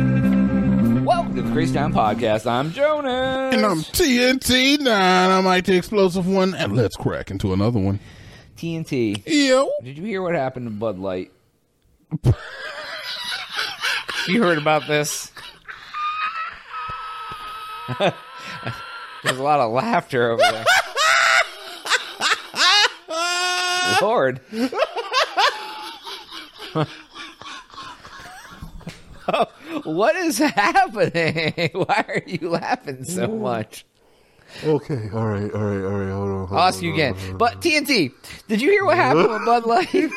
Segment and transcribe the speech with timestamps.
[0.00, 2.46] Welcome to the Crazy Podcast.
[2.50, 3.54] I'm Jonas.
[3.54, 5.30] And I'm TNT nine.
[5.30, 8.00] I'm Mike the Explosive One, and let's crack into another one.
[8.56, 9.22] TNT.
[9.26, 11.30] Yo, Did you hear what happened to Bud Light?
[14.28, 15.30] you heard about this?
[17.98, 20.64] There's a lot of laughter over there.
[24.02, 24.40] Lord.
[29.32, 29.46] Oh,
[29.84, 31.70] what is happening?
[31.74, 33.84] Why are you laughing so much?
[34.64, 36.10] Okay, all right, all right, all right.
[36.10, 36.46] Hold on.
[36.48, 37.14] Hold I'll ask you again.
[37.36, 38.12] But TNT,
[38.48, 39.88] did you hear what happened with Bud Light?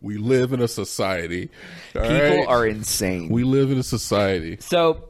[0.00, 1.50] We live in a society.
[1.96, 2.46] all People right?
[2.48, 3.28] are insane.
[3.30, 4.58] We live in a society.
[4.60, 5.08] so,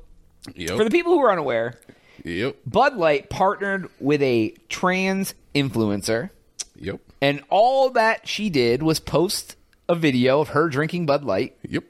[0.56, 0.76] Yep.
[0.76, 1.78] for the people who are unaware,
[2.24, 2.56] yep.
[2.66, 6.30] Bud Light partnered with a trans influencer,
[6.76, 7.00] Yep.
[7.20, 9.56] and all that she did was post
[9.88, 11.56] a video of her drinking Bud Light.
[11.68, 11.84] Yep.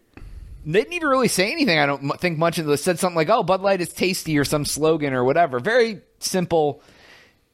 [0.66, 1.78] They didn't even really say anything.
[1.78, 2.82] I don't think much of this.
[2.82, 5.60] Said something like, "Oh, Bud Light is tasty" or some slogan or whatever.
[5.60, 6.82] Very simple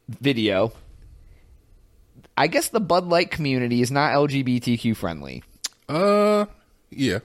[0.09, 0.73] video.
[2.37, 5.45] I guess the Bud Light community is not LGBTQ friendly.
[5.89, 6.47] Uh,
[6.91, 7.21] yeah.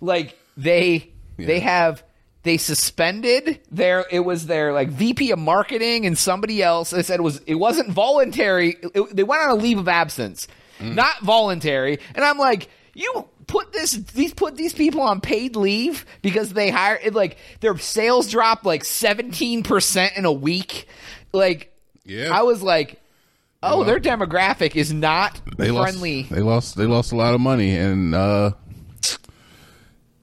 [0.00, 2.02] Like they they have
[2.44, 6.90] they suspended their it was their like VP of marketing and somebody else.
[6.90, 8.76] They said it was it wasn't voluntary.
[8.94, 10.46] It- they went on a leave of absence,
[10.80, 11.98] not voluntary.
[12.14, 16.70] And I'm like, you put this these put these people on paid leave because they
[16.70, 20.86] hire it like their sales dropped like 17 percent in a week.
[21.32, 21.72] Like,
[22.04, 22.28] Yeah.
[22.32, 23.00] I was like.
[23.66, 26.24] Oh, their demographic is not They friendly.
[26.24, 26.30] lost.
[26.34, 26.76] They lost.
[26.76, 28.50] They lost a lot of money, and uh,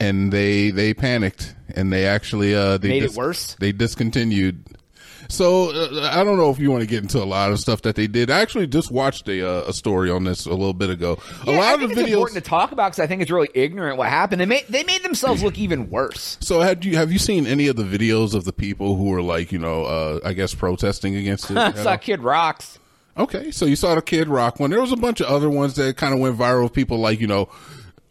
[0.01, 3.55] and they they panicked, and they actually uh they Made it worse?
[3.59, 4.65] They discontinued.
[5.29, 7.83] So uh, I don't know if you want to get into a lot of stuff
[7.83, 8.29] that they did.
[8.29, 11.19] I actually just watched a uh, a story on this a little bit ago.
[11.47, 12.13] a lot of the it's videos.
[12.13, 14.41] important to talk about because I think it's really ignorant what happened.
[14.41, 16.37] They made they made themselves look even worse.
[16.41, 19.21] So had you have you seen any of the videos of the people who were
[19.21, 21.57] like you know uh, I guess protesting against it?
[21.57, 21.95] I saw?
[21.97, 22.79] Kid Rocks.
[23.17, 24.69] Okay, so you saw the Kid Rock one.
[24.69, 26.71] There was a bunch of other ones that kind of went viral.
[26.71, 27.49] People like you know,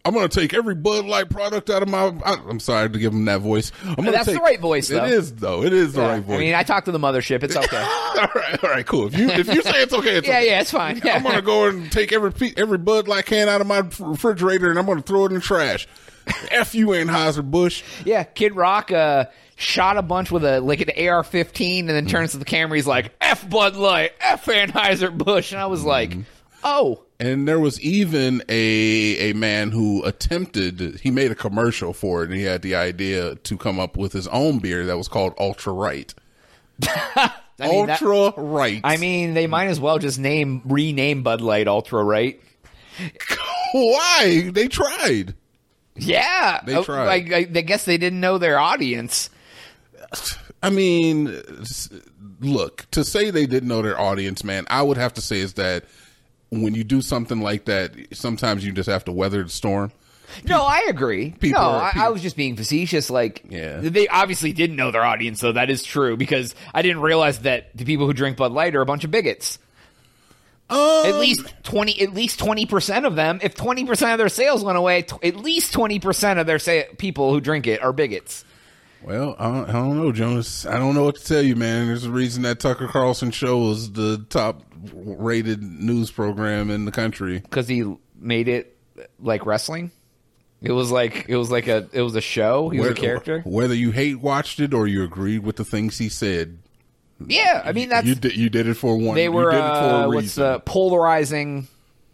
[0.03, 2.07] I'm going to take every Bud Light product out of my.
[2.25, 3.71] I, I'm sorry to give him that voice.
[3.85, 5.05] I'm gonna That's the right voice, though.
[5.05, 5.63] It is though.
[5.63, 6.37] It is the Yeah, right voice.
[6.37, 7.43] I mean, I talked to the mothership.
[7.43, 7.77] It's okay.
[8.17, 9.07] all right, all right, cool.
[9.07, 10.47] If you if you say it's okay, it's yeah, okay.
[10.47, 10.99] yeah, it's fine.
[11.07, 14.79] I'm gonna go and take every every Bud Light can out of my refrigerator and
[14.79, 15.87] I'm gonna throw it in the trash.
[16.51, 17.83] F you, Anheuser Busch.
[18.05, 19.25] Yeah, Kid Rock uh,
[19.55, 22.77] shot a bunch with a like an AR-15, and then turns to the camera.
[22.77, 26.15] He's like, "F Bud Light, F Anheuser Busch," and I was like,
[26.63, 30.99] "Oh, And there was even a a man who attempted.
[31.01, 34.11] He made a commercial for it, and he had the idea to come up with
[34.11, 36.13] his own beer that was called Ultra Right.
[36.87, 38.81] I Ultra Right.
[38.83, 42.41] I mean, they might as well just name rename Bud Light Ultra, right?
[43.71, 45.35] why they tried?
[45.95, 47.05] Yeah, They Uh, tried.
[47.05, 49.29] Like, I, I guess they didn't know their audience.
[50.63, 51.39] I mean,
[52.39, 54.65] look to say they didn't know their audience, man.
[54.69, 55.85] I would have to say is that
[56.51, 59.91] when you do something like that, sometimes you just have to weather the storm.
[60.47, 61.31] No, I agree.
[61.31, 63.09] people no, are- I, I was just being facetious.
[63.09, 63.79] Like, Yeah.
[63.81, 67.75] they obviously didn't know their audience, so That is true because I didn't realize that
[67.75, 69.59] the people who drink Bud Light are a bunch of bigots.
[70.69, 73.39] Um, At least twenty, at least twenty percent of them.
[73.43, 76.59] If twenty percent of their sales went away, t- at least twenty percent of their
[76.59, 78.45] sa- people who drink it are bigots.
[79.03, 80.65] Well, I don't, I don't know, Jonas.
[80.65, 81.87] I don't know what to tell you, man.
[81.87, 84.61] There's a reason that Tucker Carlson show is the top
[84.93, 87.39] rated news program in the country.
[87.39, 88.77] because he made it
[89.19, 89.91] like wrestling.
[90.61, 92.69] It was like it was like a it was a show.
[92.69, 93.41] He was a character.
[93.45, 96.59] Whether you hate watched it or you agreed with the things he said,
[97.25, 99.15] Yeah, I mean that's you did you did it for one.
[99.15, 101.67] they you were did it for uh, a what's the polarizing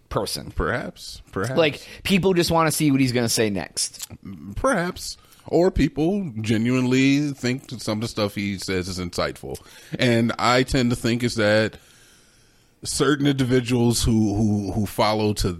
[0.07, 0.51] person.
[0.51, 4.07] perhaps, perhaps, Like people just want to see what he's going to say next.
[4.55, 9.59] perhaps, or people genuinely think that some of the stuff he says is insightful,
[9.97, 11.77] and I tend to think is that
[12.83, 15.59] certain individuals who who who follow to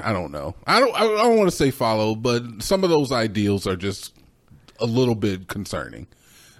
[0.00, 3.12] I don't know I don't I don't want to say follow, but some of those
[3.12, 4.14] ideals are just
[4.80, 6.06] a little bit concerning.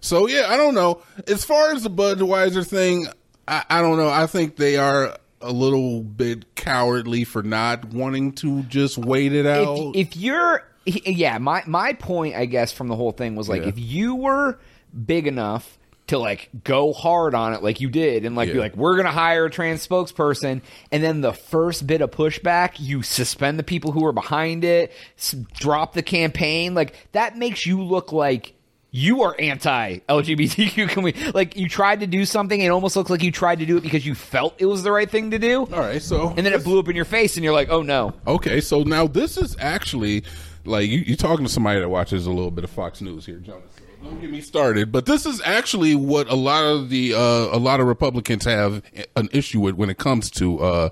[0.00, 1.02] So yeah, I don't know.
[1.26, 3.06] As far as the Budweiser thing,
[3.48, 4.10] I, I don't know.
[4.10, 9.46] I think they are a little bit cowardly for not wanting to just wait it
[9.46, 9.78] out.
[9.94, 13.62] If, if you're yeah, my my point I guess from the whole thing was like
[13.62, 13.68] Yeah.
[13.68, 14.58] if you were
[15.06, 18.76] big enough to like go hard on it like you did and like be like
[18.76, 20.60] we're going to hire a trans spokesperson
[20.92, 24.92] and then the first bit of pushback you suspend the people who are behind it
[25.16, 28.52] s- drop the campaign like that makes you look like
[28.90, 31.32] you are anti LGBTQ community.
[31.32, 33.82] Like you tried to do something, it almost looks like you tried to do it
[33.82, 35.62] because you felt it was the right thing to do.
[35.62, 37.82] All right, so And then it blew up in your face, and you're like, "Oh
[37.82, 40.22] no!" Okay, so now this is actually
[40.64, 43.36] like you, you're talking to somebody that watches a little bit of Fox News here,
[43.38, 43.70] Jonas.
[43.76, 47.18] So Don't get me started, but this is actually what a lot of the uh,
[47.18, 48.82] a lot of Republicans have
[49.16, 50.88] an issue with when it comes to uh,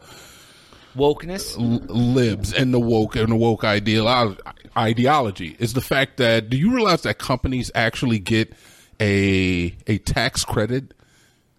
[0.97, 1.55] Wokeness.
[1.59, 4.39] libs and the woke and the woke ideolo-
[4.77, 8.53] ideology is the fact that do you realize that companies actually get
[9.01, 10.93] a a tax credit?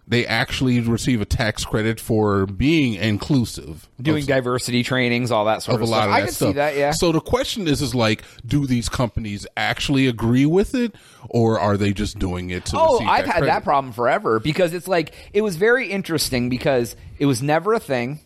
[0.06, 5.62] They actually receive a tax credit for being inclusive, Doing of- diversity trainings, all that
[5.62, 6.08] sort of of, a lot stuff.
[6.08, 6.48] of I can stuff.
[6.48, 6.90] see that, yeah.
[6.90, 10.94] So the question is, is like, do these companies actually agree with it,
[11.30, 12.76] or are they just doing it to?
[12.78, 13.46] Oh, I've had credit?
[13.46, 17.80] that problem forever because it's like it was very interesting because it was never a
[17.80, 18.20] thing,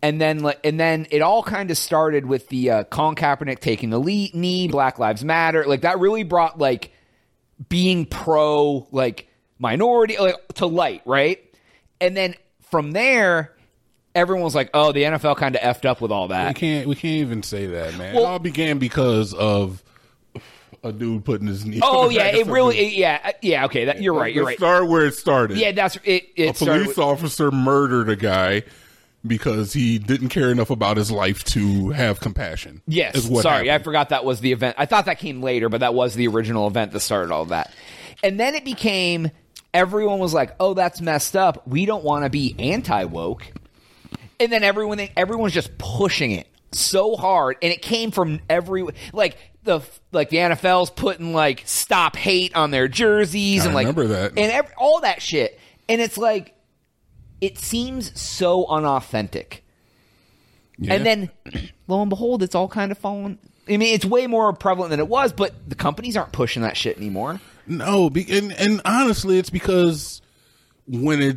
[0.00, 3.90] and then and then it all kind of started with the uh, Colin Kaepernick taking
[3.90, 6.92] the lead, knee, Black Lives Matter, like that really brought like
[7.68, 9.27] being pro like
[9.58, 11.38] minority like to light, right?
[12.00, 12.34] And then
[12.70, 13.54] from there,
[14.14, 16.56] everyone was like, "Oh, the NFL kind of effed up with all that." We that."
[16.56, 16.88] can't.
[16.88, 18.14] We can't even say that, man.
[18.14, 19.82] Well- it all began because of
[20.84, 21.80] a dude putting his knee.
[21.82, 23.64] Oh yeah, it really, it- yeah, uh, yeah.
[23.64, 24.34] Okay, that, you're right.
[24.34, 24.56] You're right.
[24.56, 25.58] Start where it started.
[25.58, 26.28] Yeah, that's it.
[26.36, 28.62] It a police with- officer murdered a guy
[29.26, 32.80] because he didn't care enough about his life to have compassion.
[32.86, 33.20] Yes.
[33.42, 34.76] Sorry, I forgot that was the event.
[34.78, 37.72] I thought that came later, but that was the original event that started all that.
[38.22, 39.30] And then it became
[39.74, 41.66] everyone was like, "Oh, that's messed up.
[41.66, 43.52] We don't want to be anti woke."
[44.40, 49.36] And then everyone everyone's just pushing it so hard, and it came from every like
[49.64, 49.80] the
[50.12, 54.32] like the NFL's putting like "Stop Hate" on their jerseys I and like remember that.
[54.36, 55.58] and every, all that shit.
[55.88, 56.54] And it's like
[57.40, 59.64] it seems so unauthentic.
[60.78, 60.94] Yeah.
[60.94, 61.30] And then,
[61.88, 63.38] lo and behold, it's all kind of fallen.
[63.68, 66.76] I mean, it's way more prevalent than it was, but the companies aren't pushing that
[66.76, 67.40] shit anymore.
[67.68, 70.22] No, be, and and honestly, it's because
[70.86, 71.36] when it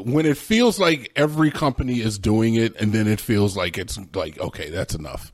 [0.00, 3.98] when it feels like every company is doing it, and then it feels like it's
[4.14, 5.32] like okay, that's enough.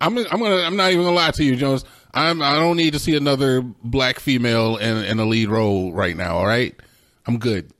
[0.00, 1.84] I'm I'm gonna I'm not even gonna lie to you, Jones.
[2.12, 6.16] I'm I don't need to see another black female in, in a lead role right
[6.16, 6.36] now.
[6.36, 6.74] All right,
[7.26, 7.70] I'm good.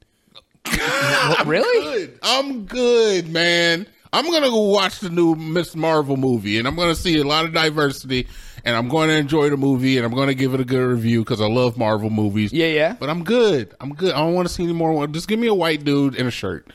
[1.47, 2.07] really?
[2.07, 2.19] Good.
[2.23, 3.87] I'm good, man.
[4.15, 7.45] I'm gonna go watch the new Miss Marvel movie, and I'm gonna see a lot
[7.45, 8.29] of diversity,
[8.65, 10.87] and I'm going to enjoy the movie, and I'm going to give it a good
[10.87, 12.53] review because I love Marvel movies.
[12.53, 12.97] Yeah, yeah.
[12.99, 13.75] But I'm good.
[13.81, 14.15] I'm good.
[14.15, 15.07] I don't want to see any more.
[15.07, 16.67] Just give me a white dude in a shirt,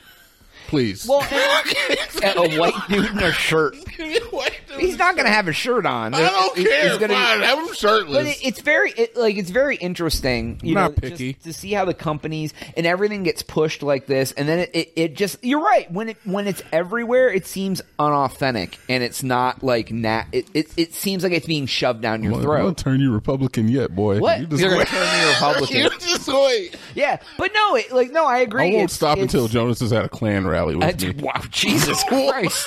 [0.67, 1.07] please.
[1.07, 3.75] Well, a white dude in a shirt.
[3.97, 6.13] Give me a white He's not going to have a shirt on.
[6.13, 6.89] I don't He- care.
[6.89, 8.17] he's gonna- Fine, have him shirtless.
[8.17, 10.59] But it, it's very it, like it's very interesting.
[10.63, 11.33] You Not know, picky.
[11.33, 14.69] just to see how the companies and everything gets pushed like this, and then it,
[14.73, 19.23] it, it just you're right when it when it's everywhere, it seems unauthentic and it's
[19.23, 20.25] not like nat.
[20.31, 22.65] It, it it seems like it's being shoved down your I'm throat.
[22.65, 24.19] not turn you Republican yet, boy.
[24.19, 24.39] What?
[24.39, 25.77] You just You're gonna turn me Republican.
[25.77, 26.75] you just wait.
[26.95, 28.63] Yeah, but no, it, like no, I agree.
[28.63, 31.13] I won't It's- stop it's- until Jonas is at a Klan rally with I- me.
[31.21, 32.65] wow, Jesus Christ!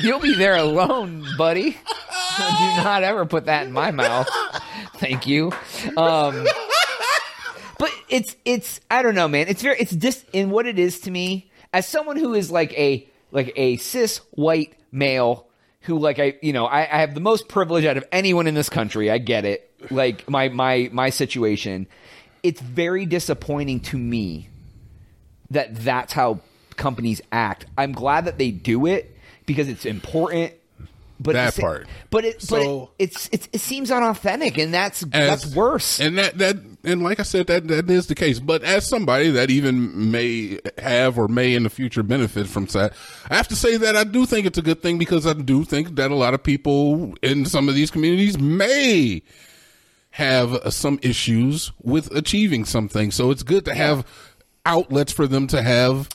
[0.00, 1.70] You'll be there alone, buddy.
[2.36, 4.28] Do not ever put that in my mouth.
[4.96, 5.52] Thank you.
[5.96, 6.46] Um,
[7.78, 9.46] but it's it's I don't know, man.
[9.48, 12.72] It's very it's just in what it is to me as someone who is like
[12.78, 15.46] a like a cis white male
[15.82, 18.54] who like I you know I, I have the most privilege out of anyone in
[18.54, 19.10] this country.
[19.10, 19.70] I get it.
[19.90, 21.86] Like my my my situation.
[22.42, 24.50] It's very disappointing to me
[25.50, 26.40] that that's how
[26.76, 27.66] companies act.
[27.78, 29.13] I'm glad that they do it
[29.46, 30.52] because it's important.
[31.20, 31.86] But That part.
[32.10, 36.00] but it, but it, it's, it's it seems unauthentic, and that's as- that's worse.
[36.00, 38.40] And that that and like I said, that that is the case.
[38.40, 42.94] But as somebody that even may have or may in the future benefit from that,
[43.30, 45.64] I have to say that I do think it's a good thing because I do
[45.64, 49.22] think that a lot of people in some of these communities may
[50.10, 53.12] have uh, some issues with achieving something.
[53.12, 54.04] So it's good to have
[54.66, 56.08] outlets for them to have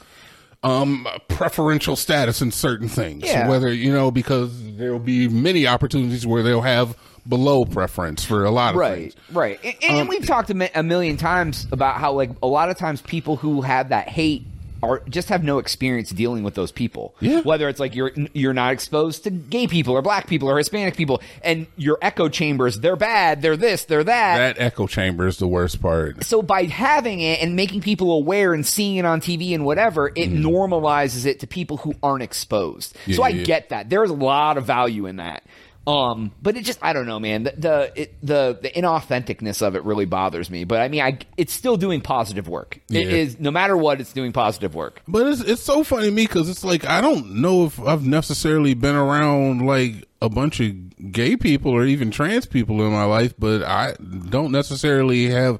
[0.64, 3.24] um preferential status in certain things.
[3.26, 3.48] Yeah.
[3.48, 6.98] Whether you know because there will be many opportunities where they'll have
[7.28, 9.16] below preference for a lot of right, things.
[9.32, 9.60] right.
[9.64, 12.70] And, and Um, we've talked a, mi- a million times about how like a lot
[12.70, 14.46] of times people who have that hate
[14.82, 17.16] are just have no experience dealing with those people.
[17.20, 17.42] Yeah.
[17.42, 20.96] Whether it's like you're you're not exposed to gay people or black people or Hispanic
[20.96, 24.56] people, and your echo chambers, they're bad, they're this, they're that.
[24.56, 26.24] That echo chamber is the worst part.
[26.24, 30.08] so by having it and making people aware and seeing it on TV and whatever,
[30.10, 32.96] it normalizes it to people who aren't exposed.
[33.06, 33.22] so Mm-hmm.
[33.24, 33.44] I yeah.
[33.44, 33.90] get that.
[33.90, 35.44] There's a lot of value in that.
[35.90, 37.44] Um, but it just I don't know, man.
[37.44, 40.64] The the it, the the inauthenticness of it really bothers me.
[40.64, 42.80] But I mean, I it's still doing positive work.
[42.90, 43.02] Yeah.
[43.02, 45.02] is no matter what, it's doing positive work.
[45.08, 48.06] But it's it's so funny to me because it's like I don't know if I've
[48.06, 53.06] necessarily been around like a bunch of gay people or even trans people in my
[53.06, 53.96] life, but I
[54.30, 55.60] don't necessarily have.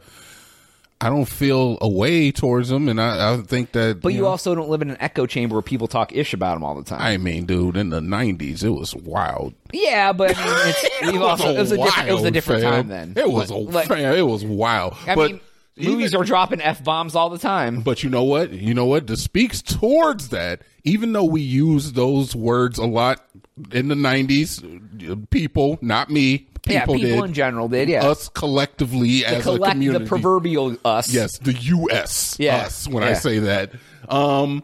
[1.02, 4.02] I don't feel a way towards them, and I, I think that.
[4.02, 6.56] But you, know, also don't live in an echo chamber where people talk ish about
[6.56, 7.00] them all the time.
[7.02, 9.54] I mean, dude, in the '90s, it was wild.
[9.72, 12.64] yeah, but I mean, it's, we've also, it was a different, it was a different
[12.64, 12.72] fam.
[12.74, 13.14] time then.
[13.16, 14.96] It was, Like- fam, it was wild.
[15.08, 15.42] I but mean,
[15.78, 17.80] movies even- are dropping f bombs all the time.
[17.80, 18.52] But you know what?
[18.52, 19.08] You know what?
[19.08, 20.64] This speaks towards that.
[20.84, 23.24] Even though we use those words a lot
[23.72, 27.26] in the '90s, people, not me, yeah, people, people did.
[27.26, 27.90] in general did.
[27.90, 30.04] Yeah, us collectively the, as a community.
[30.04, 31.14] the proverbial us.
[31.14, 32.38] yes, the U.S.
[32.40, 32.88] Yeah, us.
[32.88, 33.72] When I say that,
[34.08, 34.64] um,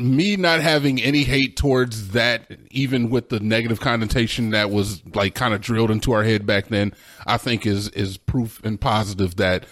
[0.00, 5.34] me not having any hate towards that, even with the negative connotation that was like
[5.34, 6.92] kind of drilled into our head back then,
[7.26, 9.66] I think is is proof and positive that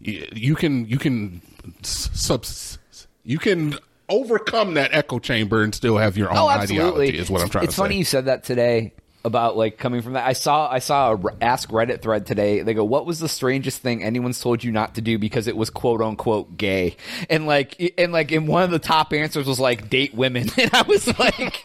[0.00, 1.42] you can you can
[1.82, 2.78] subs
[3.24, 3.76] you can
[4.08, 7.18] overcome that echo chamber and still have your own Oh, ideology.
[7.18, 7.82] Is what I'm trying it's to say.
[7.82, 8.94] It's funny you said that today
[9.24, 10.26] about like coming from that.
[10.26, 12.62] I saw I saw a Ask Reddit thread today.
[12.62, 15.56] They go, "What was the strangest thing anyone's told you not to do because it
[15.56, 16.96] was quote unquote gay?"
[17.28, 20.70] And like and like in one of the top answers was like date women, and
[20.72, 21.64] I was like.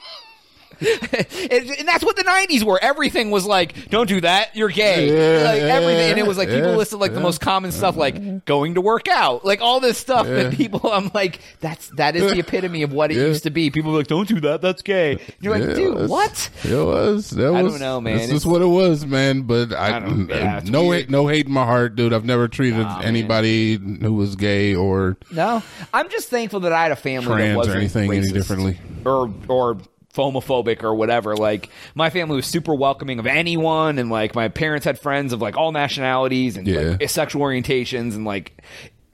[0.84, 2.80] And, that's what the '90s were.
[2.82, 4.56] Everything was like, "Don't do that.
[4.56, 7.42] You're gay." Yeah, like everything, and it was like people yeah, listed like the most
[7.42, 10.82] common stuff, like going to work out, like all this stuff that people.
[10.92, 13.70] I'm like, that's that is the epitome of what it used to be.
[13.70, 14.62] People were like, "Don't do that.
[14.62, 16.50] That's gay." And you're like, dude, what?
[16.64, 17.30] It was.
[17.32, 18.18] That I don't was, know, man.
[18.18, 19.44] This is what it was, man.
[19.44, 21.02] But I, I yeah, no weird.
[21.04, 22.14] hate, no hate in my heart, dude.
[22.14, 23.08] I've never treated Nah, man.
[23.08, 25.62] anybody who was gay or No,
[25.94, 28.80] I'm just thankful that I had a family that wasn't or anything any differently.
[29.06, 29.78] or or
[30.16, 31.36] homophobic or whatever.
[31.36, 35.42] Like my family was super welcoming of anyone, and like my parents had friends of
[35.42, 36.96] like all nationalities and Yeah.
[37.00, 38.62] like, sexual orientations, and like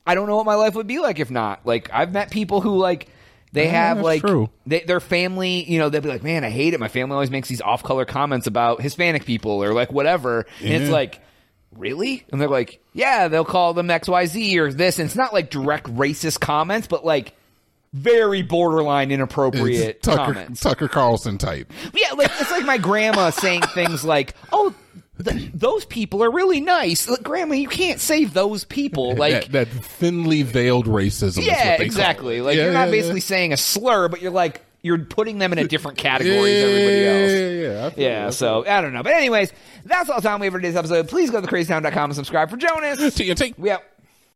[0.05, 1.65] I don't know what my life would be like if not.
[1.65, 3.09] Like I've met people who like.
[3.51, 4.21] They Yeah, have like.
[4.67, 7.31] They, their family, you know, they'll be like, "Man, I hate it." My family always
[7.31, 11.19] makes these off-color comments about Hispanic people or like whatever, and it's like,
[11.75, 12.25] really?
[12.31, 14.99] And they're like, yeah, they'll call them XYZ or this.
[14.99, 17.33] And it's not like direct racist comments, but like
[17.93, 20.62] very borderline inappropriate It's Tucker comments.
[20.62, 21.72] Tucker Carlson type.
[21.93, 24.74] Yeah, like it's like my grandma saying things like, "Oh,
[25.24, 29.15] th- those people are really nice." Like, grandma, you can't save those people.
[29.15, 31.39] Like, that, that thinly veiled racism.
[31.39, 32.41] is yeah, what they call exactly.
[32.41, 33.25] Like Yeah, you're not yeah, basically yeah.
[33.25, 37.05] saying a slur, but you're like you're putting them in a different category as everybody
[37.05, 37.31] else.
[37.31, 37.86] Yeah, yeah, yeah.
[37.88, 39.03] I Yeah, so I don't know.
[39.03, 39.51] But anyways,
[39.84, 41.10] that's all the time we have for today's episode.
[41.10, 43.00] Please go to crazytown.com and subscribe for Jonas.
[43.00, 43.58] TNT.
[43.58, 43.84] We out.